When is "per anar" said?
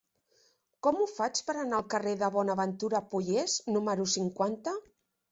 1.49-1.75